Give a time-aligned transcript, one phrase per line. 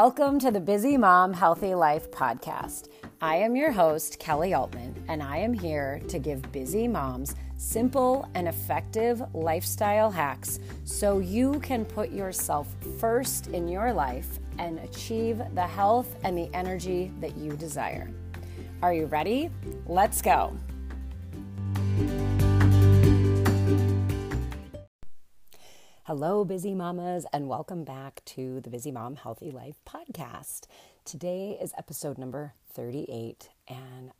[0.00, 2.90] Welcome to the Busy Mom Healthy Life podcast.
[3.22, 8.28] I am your host, Kelly Altman, and I am here to give busy moms simple
[8.34, 12.68] and effective lifestyle hacks so you can put yourself
[13.00, 18.10] first in your life and achieve the health and the energy that you desire.
[18.82, 19.48] Are you ready?
[19.86, 20.54] Let's go.
[26.06, 30.68] Hello, busy mamas, and welcome back to the Busy Mom Healthy Life podcast.
[31.04, 34.12] Today is episode number 38, and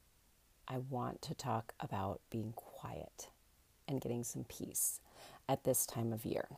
[0.67, 3.29] I want to talk about being quiet
[3.87, 4.99] and getting some peace
[5.49, 6.49] at this time of year.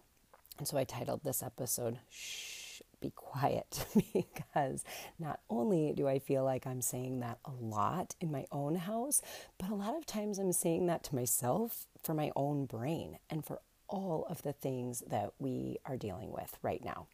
[0.57, 3.85] And so I titled this episode, Shh, Be Quiet,
[4.15, 4.83] because
[5.19, 9.21] not only do I feel like I'm saying that a lot in my own house,
[9.59, 13.45] but a lot of times I'm saying that to myself for my own brain and
[13.45, 17.07] for all of the things that we are dealing with right now.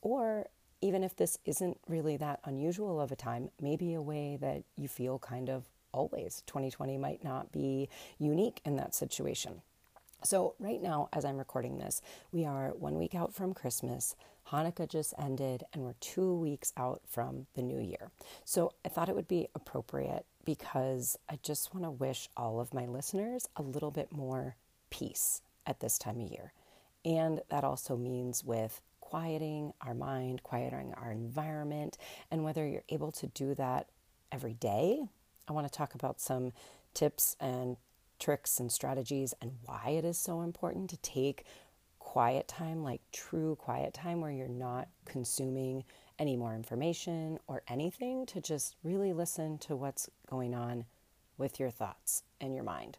[0.00, 0.46] Or
[0.80, 4.88] even if this isn't really that unusual of a time, maybe a way that you
[4.88, 6.42] feel kind of always.
[6.46, 7.88] 2020 might not be
[8.18, 9.62] unique in that situation.
[10.22, 14.14] So, right now, as I'm recording this, we are one week out from Christmas.
[14.50, 18.10] Hanukkah just ended, and we're two weeks out from the new year.
[18.44, 22.74] So, I thought it would be appropriate because I just want to wish all of
[22.74, 24.56] my listeners a little bit more
[24.90, 26.52] peace at this time of year.
[27.04, 31.96] And that also means with quieting our mind, quieting our environment,
[32.30, 33.88] and whether you're able to do that
[34.32, 35.00] every day.
[35.48, 36.52] I want to talk about some
[36.92, 37.76] tips and
[38.18, 41.44] tricks and strategies and why it is so important to take
[42.00, 45.84] quiet time, like true quiet time, where you're not consuming
[46.18, 50.84] any more information or anything, to just really listen to what's going on
[51.38, 52.98] with your thoughts and your mind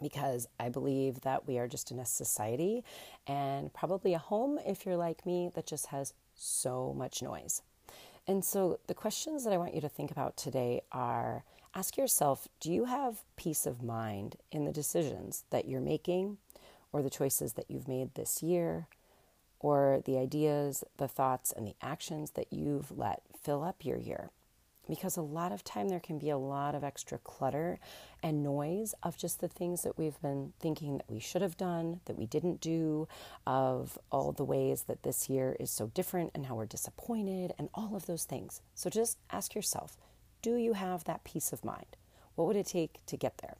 [0.00, 2.84] because I believe that we are just in a society
[3.26, 7.62] and probably a home, if you're like me, that just has so much noise.
[8.26, 12.48] And so, the questions that I want you to think about today are ask yourself
[12.60, 16.38] do you have peace of mind in the decisions that you're making,
[16.92, 18.86] or the choices that you've made this year,
[19.58, 24.30] or the ideas, the thoughts, and the actions that you've let fill up your year?
[24.88, 27.78] Because a lot of time there can be a lot of extra clutter
[28.22, 32.00] and noise of just the things that we've been thinking that we should have done,
[32.06, 33.06] that we didn't do,
[33.46, 37.68] of all the ways that this year is so different and how we're disappointed and
[37.74, 38.60] all of those things.
[38.74, 39.96] So just ask yourself
[40.42, 41.96] do you have that peace of mind?
[42.34, 43.56] What would it take to get there?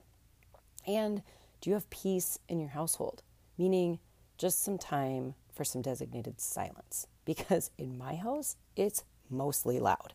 [0.87, 1.23] And
[1.61, 3.23] do you have peace in your household?
[3.59, 3.99] Meaning
[4.39, 7.07] just some time for some designated silence.
[7.27, 10.15] Because in my house, it's mostly loud.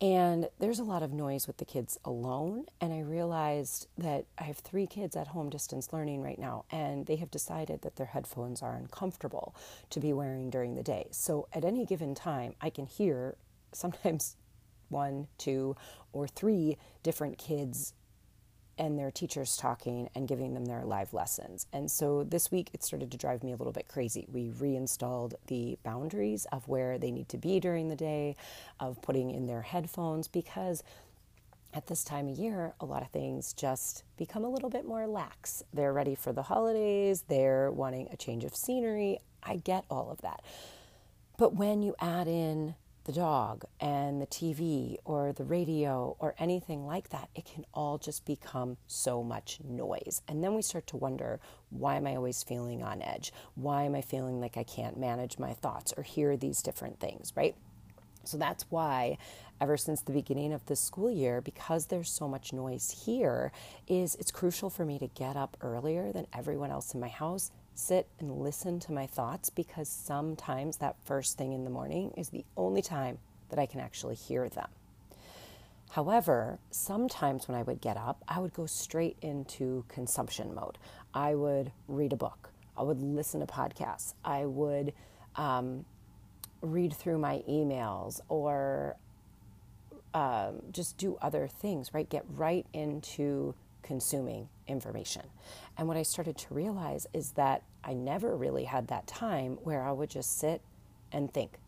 [0.00, 2.64] And there's a lot of noise with the kids alone.
[2.80, 7.04] And I realized that I have three kids at home distance learning right now, and
[7.04, 9.54] they have decided that their headphones are uncomfortable
[9.90, 11.08] to be wearing during the day.
[11.10, 13.36] So at any given time, I can hear
[13.72, 14.36] sometimes
[14.88, 15.76] one, two,
[16.12, 17.92] or three different kids
[18.80, 21.66] and their teachers talking and giving them their live lessons.
[21.70, 24.26] And so this week it started to drive me a little bit crazy.
[24.32, 28.36] We reinstalled the boundaries of where they need to be during the day,
[28.80, 30.82] of putting in their headphones, because
[31.74, 35.06] at this time of year, a lot of things just become a little bit more
[35.06, 35.62] lax.
[35.74, 39.18] They're ready for the holidays, they're wanting a change of scenery.
[39.42, 40.42] I get all of that.
[41.36, 42.76] But when you add in
[43.10, 47.98] the dog and the TV or the radio or anything like that, it can all
[47.98, 50.22] just become so much noise.
[50.28, 53.32] And then we start to wonder why am I always feeling on edge?
[53.56, 57.32] Why am I feeling like I can't manage my thoughts or hear these different things,
[57.34, 57.56] right?
[58.22, 59.18] So that's why
[59.60, 63.50] ever since the beginning of the school year because there's so much noise here
[63.88, 67.50] is it's crucial for me to get up earlier than everyone else in my house
[67.80, 72.28] sit and listen to my thoughts because sometimes that first thing in the morning is
[72.28, 73.18] the only time
[73.48, 74.68] that I can actually hear them.
[75.90, 80.78] However, sometimes when I would get up, I would go straight into consumption mode.
[81.12, 84.92] I would read a book, I would listen to podcasts, I would
[85.34, 85.84] um,
[86.60, 88.96] read through my emails or
[90.14, 92.08] um, just do other things, right?
[92.08, 95.22] Get right into consuming information.
[95.76, 99.82] And what I started to realize is that I never really had that time where
[99.82, 100.62] I would just sit
[101.12, 101.58] and think.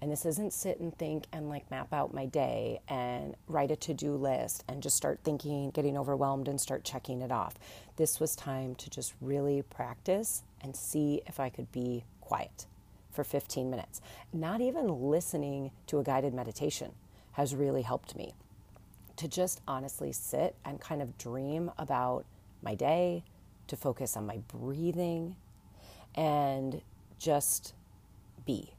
[0.00, 3.76] And this isn't sit and think and like map out my day and write a
[3.76, 7.54] to do list and just start thinking, getting overwhelmed and start checking it off.
[7.96, 12.66] This was time to just really practice and see if I could be quiet
[13.12, 14.00] for 15 minutes.
[14.32, 16.92] Not even listening to a guided meditation
[17.32, 18.34] has really helped me
[19.16, 22.24] to just honestly sit and kind of dream about
[22.62, 23.24] my day,
[23.68, 25.36] to focus on my breathing,
[26.14, 26.82] and
[27.18, 27.74] just
[28.44, 28.74] be.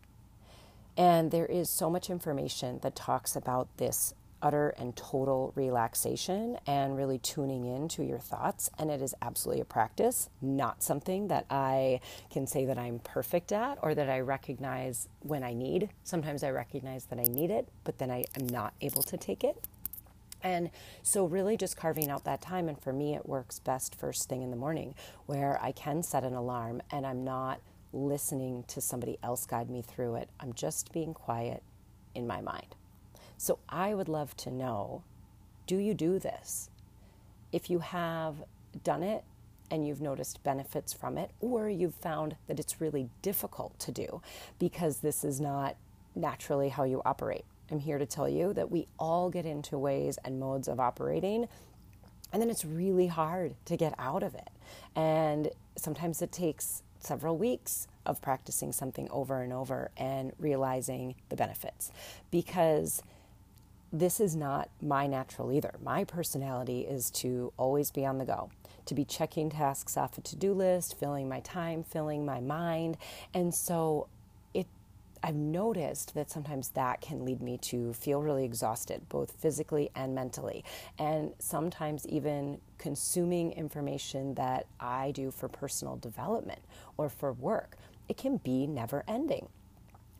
[0.96, 4.14] And there is so much information that talks about this
[4.44, 8.70] utter and total relaxation and really tuning in to your thoughts.
[8.78, 13.54] And it is absolutely a practice, not something that I can say that I'm perfect
[13.54, 15.90] at or that I recognize when I need.
[16.04, 19.44] Sometimes I recognize that I need it, but then I am not able to take
[19.44, 19.66] it.
[20.44, 20.70] And
[21.02, 22.68] so, really, just carving out that time.
[22.68, 24.94] And for me, it works best first thing in the morning
[25.26, 27.62] where I can set an alarm and I'm not
[27.94, 30.30] listening to somebody else guide me through it.
[30.40, 31.64] I'm just being quiet
[32.14, 32.76] in my mind.
[33.38, 35.04] So I would love to know
[35.66, 36.70] do you do this?
[37.52, 38.44] If you have
[38.84, 39.24] done it
[39.72, 44.22] and you've noticed benefits from it, or you've found that it's really difficult to do
[44.60, 45.78] because this is not
[46.16, 47.46] naturally how you operate.
[47.72, 51.48] I'm here to tell you that we all get into ways and modes of operating,
[52.32, 54.50] and then it's really hard to get out of it.
[54.96, 61.36] And sometimes it takes several weeks of practicing something over and over and realizing the
[61.36, 61.92] benefits
[62.32, 63.02] because
[63.92, 65.76] this is not my natural either.
[65.84, 68.50] My personality is to always be on the go,
[68.86, 72.98] to be checking tasks off a to do list, filling my time, filling my mind.
[73.34, 74.08] And so
[75.24, 80.14] I've noticed that sometimes that can lead me to feel really exhausted, both physically and
[80.14, 80.66] mentally.
[81.00, 86.60] And sometimes even consuming information that I do for personal development
[86.98, 87.78] or for work,
[88.10, 89.48] it can be never ending.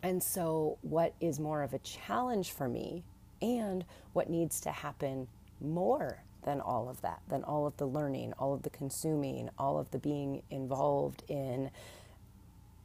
[0.02, 3.04] And so, what is more of a challenge for me
[3.42, 3.84] and
[4.14, 5.28] what needs to happen
[5.60, 9.78] more than all of that, than all of the learning, all of the consuming, all
[9.78, 11.72] of the being involved in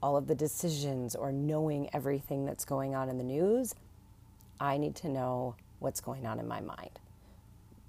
[0.02, 3.74] all of the decisions or knowing everything that's going on in the news.
[4.60, 6.98] I need to know what's going on in my mind.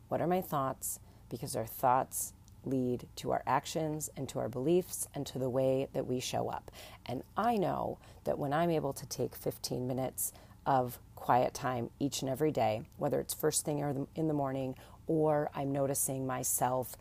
[0.07, 0.99] What are my thoughts?
[1.29, 2.33] Because our thoughts
[2.65, 6.49] lead to our actions and to our beliefs and to the way that we show
[6.49, 6.71] up.
[7.05, 10.33] And I know that when I'm able to take 15 minutes
[10.65, 14.75] of quiet time each and every day, whether it's first thing in the morning,
[15.07, 16.95] or I'm noticing myself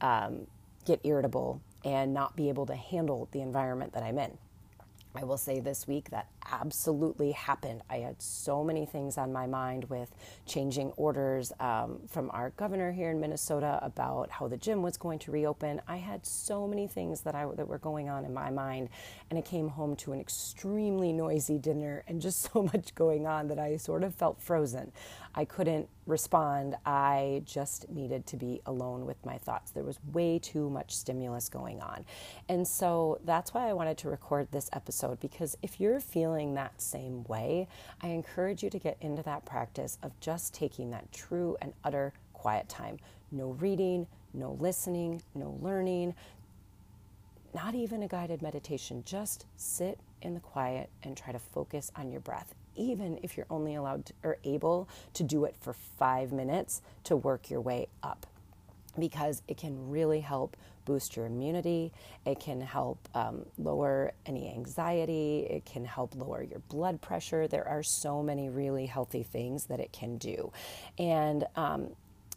[0.00, 0.46] um,
[0.84, 4.36] get irritable and not be able to handle the environment that I'm in.
[5.16, 7.82] I will say this week that absolutely happened.
[7.88, 10.14] I had so many things on my mind with
[10.46, 15.18] changing orders um, from our governor here in Minnesota about how the gym was going
[15.20, 15.80] to reopen.
[15.86, 18.88] I had so many things that I that were going on in my mind,
[19.30, 23.48] and I came home to an extremely noisy dinner and just so much going on
[23.48, 24.92] that I sort of felt frozen.
[25.34, 26.76] I couldn't respond.
[26.86, 29.72] I just needed to be alone with my thoughts.
[29.72, 32.04] There was way too much stimulus going on.
[32.48, 36.00] And so that's why I wanted to record this episode because if you're
[36.34, 37.68] feeling that same way,
[38.00, 42.12] I encourage you to get into that practice of just taking that true and utter
[42.32, 42.98] quiet time.
[43.30, 46.14] No reading, no listening, no learning,
[47.54, 49.04] not even a guided meditation.
[49.06, 53.46] Just sit in the quiet and try to focus on your breath even if you're
[53.50, 57.86] only allowed to, or able to do it for five minutes to work your way
[58.02, 58.26] up
[58.98, 61.92] because it can really help boost your immunity.
[62.26, 65.46] It can help um, lower any anxiety.
[65.48, 67.48] It can help lower your blood pressure.
[67.48, 70.52] There are so many really healthy things that it can do.
[70.98, 71.90] And um,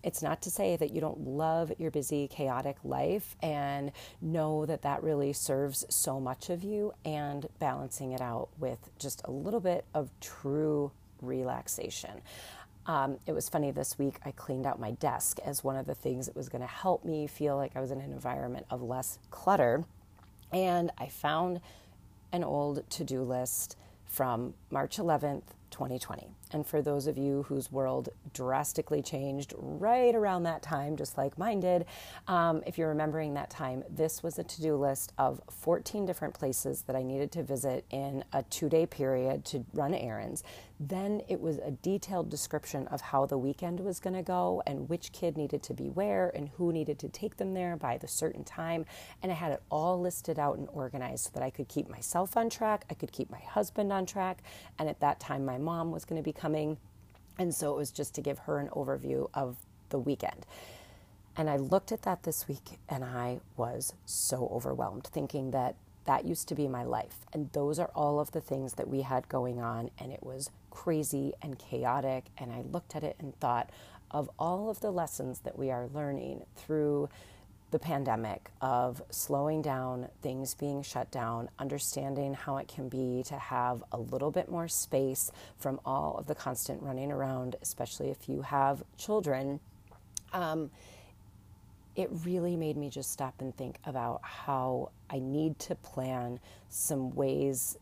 [0.04, 4.84] it's not to say that you don't love your busy, chaotic life and know that
[4.84, 9.60] that really serves so much of you and balancing it out with just a little
[9.60, 10.92] bit of true
[11.22, 12.22] relaxation.
[12.88, 15.94] Um, it was funny this week, I cleaned out my desk as one of the
[15.94, 18.82] things that was going to help me feel like I was in an environment of
[18.82, 19.84] less clutter.
[20.54, 21.60] And I found
[22.32, 23.76] an old to do list
[24.06, 26.28] from March 11th 2020.
[26.52, 31.38] And for those of you whose world drastically changed right around that time, just like
[31.38, 31.86] mine did,
[32.28, 36.34] um, if you're remembering that time, this was a to do list of 14 different
[36.34, 40.44] places that I needed to visit in a two day period to run errands.
[40.80, 44.88] Then it was a detailed description of how the weekend was going to go and
[44.88, 48.08] which kid needed to be where and who needed to take them there by the
[48.08, 48.86] certain time.
[49.24, 52.38] And I had it all listed out and organized so that I could keep myself
[52.38, 54.44] on track, I could keep my husband on track.
[54.78, 56.78] And at that time, my mom was going to be coming.
[57.40, 59.58] And so it was just to give her an overview of
[59.90, 60.46] the weekend.
[61.36, 65.76] And I looked at that this week and I was so overwhelmed, thinking that
[66.08, 67.26] that used to be my life.
[67.34, 69.92] And those are all of the things that we had going on.
[70.00, 72.26] And it was crazy and chaotic.
[72.38, 73.70] And I looked at it and thought
[74.10, 77.10] of all of the lessons that we are learning through
[77.70, 83.36] the pandemic of slowing down, things being shut down, understanding how it can be to
[83.38, 88.30] have a little bit more space from all of the constant running around, especially if
[88.30, 89.60] you have children.
[90.32, 90.72] Um,
[91.98, 96.40] it really made me just stop and think about how I need to plan
[96.70, 97.76] some ways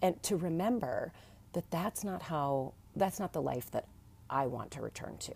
[0.00, 1.12] and to remember
[1.52, 3.86] that that's not how, that's not the life that
[4.30, 5.34] I want to return to.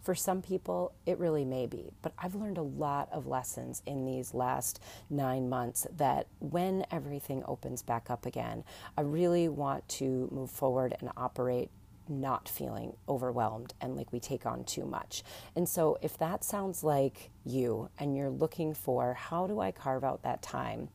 [0.00, 4.06] For some people, it really may be, but I've learned a lot of lessons in
[4.06, 4.80] these last
[5.10, 8.64] nine months that when everything opens back up again,
[8.96, 11.70] I really want to move forward and operate
[12.08, 15.22] not feeling overwhelmed and like we take on too much.
[15.56, 20.04] And so, if that sounds like you and you're looking for how do I carve
[20.04, 20.88] out that time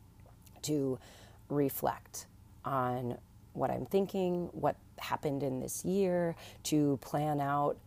[0.63, 0.99] to
[1.49, 2.27] reflect
[2.65, 3.17] on
[3.53, 7.77] what I'm thinking, what happened in this year, to plan out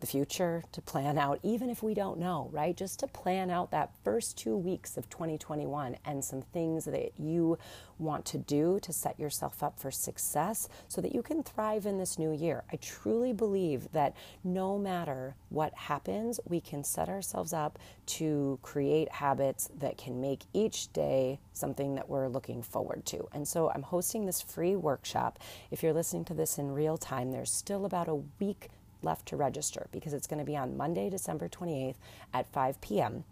[0.00, 2.76] the future, to plan out, even if we don't know, right?
[2.76, 7.58] Just to plan out that first two weeks of 2021 and some things that you
[7.98, 11.98] want to do to set yourself up for success so that you can thrive in
[11.98, 12.62] this new year.
[12.72, 14.14] I truly believe that
[14.44, 20.44] no matter what happens, we can set ourselves up to create habits that can make
[20.52, 23.26] each day something that we're looking forward to.
[23.32, 25.38] And so I'm hosting this free workshop.
[25.70, 28.68] If you're listening to this in real time, there's still about a week
[29.02, 31.96] left to register because it's going to be on Monday, December 28th
[32.32, 33.24] at 5 p.m.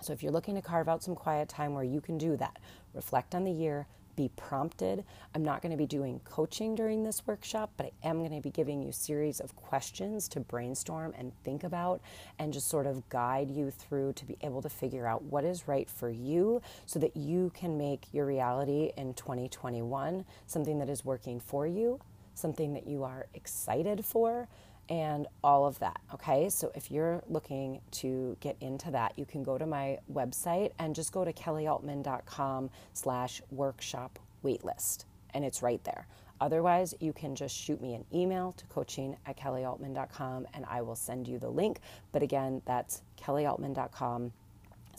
[0.00, 2.58] So if you're looking to carve out some quiet time where you can do that,
[2.94, 5.04] reflect on the year, be prompted.
[5.34, 8.40] I'm not going to be doing coaching during this workshop, but I am going to
[8.40, 12.00] be giving you series of questions to brainstorm and think about
[12.38, 15.66] and just sort of guide you through to be able to figure out what is
[15.66, 21.04] right for you so that you can make your reality in 2021 something that is
[21.04, 22.00] working for you,
[22.34, 24.48] something that you are excited for,
[24.88, 26.00] and all of that.
[26.14, 30.72] Okay, so if you're looking to get into that, you can go to my website
[30.78, 36.06] and just go to kellyaltman.com slash workshop waitlist, and it's right there.
[36.42, 40.96] Otherwise, you can just shoot me an email to coaching at kellyaltman.com and I will
[40.96, 41.78] send you the link.
[42.10, 44.32] But again, that's kellyaltman.com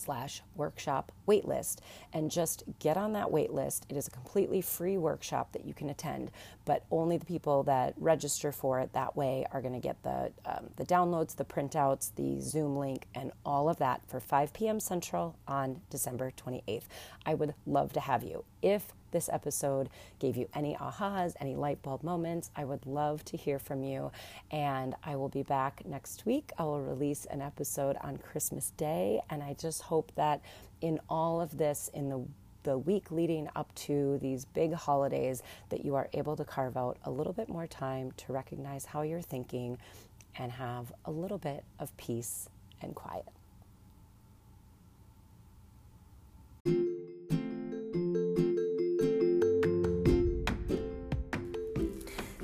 [0.00, 1.78] slash workshop waitlist
[2.12, 3.82] and just get on that waitlist.
[3.88, 6.30] It is a completely free workshop that you can attend,
[6.64, 10.32] but only the people that register for it that way are going to get the
[10.44, 14.80] um, the downloads, the printouts, the Zoom link, and all of that for 5 p.m.
[14.80, 16.84] Central on December 28th.
[17.26, 18.44] I would love to have you.
[18.62, 23.38] If this episode gave you any ahas, any light bulb moments, I would love to
[23.38, 24.12] hear from you.
[24.50, 26.52] And I will be back next week.
[26.58, 29.22] I will release an episode on Christmas Day.
[29.30, 30.42] And I just hope that
[30.82, 32.26] in all of this, in the
[32.64, 36.96] the week leading up to these big holidays that you are able to carve out
[37.04, 39.76] a little bit more time to recognize how you're thinking
[40.38, 42.48] and have a little bit of peace
[42.80, 43.26] and quiet.